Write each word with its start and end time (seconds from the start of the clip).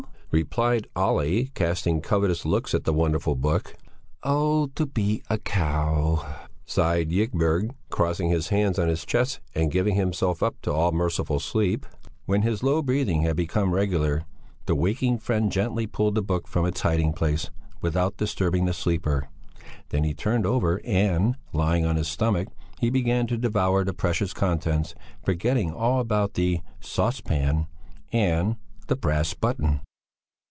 replied 0.33 0.87
Olle, 0.95 1.43
casting 1.55 1.99
covetous 1.99 2.45
looks 2.45 2.73
at 2.73 2.85
the 2.85 2.93
wonderful 2.93 3.35
book. 3.35 3.75
"Oh! 4.23 4.67
to 4.75 4.85
be 4.85 5.21
a 5.29 5.37
cow!" 5.37 6.25
sighed 6.63 7.11
Ygberg, 7.11 7.71
crossing 7.89 8.29
his 8.29 8.47
hands 8.47 8.79
on 8.79 8.87
his 8.87 9.03
chest 9.05 9.41
and 9.53 9.69
giving 9.73 9.95
himself 9.95 10.41
up 10.41 10.55
to 10.61 10.71
all 10.71 10.93
merciful 10.93 11.41
sleep. 11.41 11.85
When 12.27 12.43
his 12.43 12.63
low 12.63 12.81
breathing 12.81 13.23
had 13.23 13.35
become 13.35 13.73
regular, 13.73 14.23
the 14.67 14.73
waking 14.73 15.17
friend 15.17 15.51
gently 15.51 15.85
pulled 15.85 16.15
the 16.15 16.21
book 16.21 16.47
from 16.47 16.65
its 16.65 16.79
hiding 16.79 17.11
place, 17.11 17.49
without 17.81 18.15
disturbing 18.15 18.63
the 18.63 18.73
sleeper; 18.73 19.27
then 19.89 20.05
he 20.05 20.13
turned 20.13 20.45
over 20.45 20.79
and 20.85 21.35
lying 21.51 21.85
on 21.85 21.97
his 21.97 22.07
stomach 22.07 22.47
he 22.79 22.89
began 22.89 23.27
to 23.27 23.37
devour 23.37 23.83
the 23.83 23.91
precious 23.93 24.33
contents, 24.33 24.95
forgetting 25.25 25.73
all 25.73 25.99
about 25.99 26.35
the 26.35 26.61
"Sauce 26.79 27.19
Pan" 27.19 27.67
and 28.13 28.55
the 28.87 28.95
"Brass 28.95 29.33
Button." 29.33 29.81